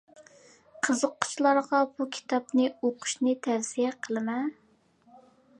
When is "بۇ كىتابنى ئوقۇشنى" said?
1.99-3.37